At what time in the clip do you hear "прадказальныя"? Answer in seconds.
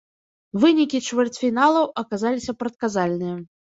2.63-3.43